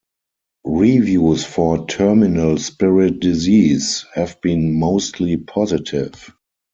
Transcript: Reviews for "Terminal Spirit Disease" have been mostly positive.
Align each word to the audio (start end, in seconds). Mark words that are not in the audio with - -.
Reviews 0.65 1.45
for 1.45 1.85
"Terminal 1.85 2.57
Spirit 2.57 3.19
Disease" 3.19 4.07
have 4.15 4.41
been 4.41 4.73
mostly 4.79 5.37
positive. 5.37 6.33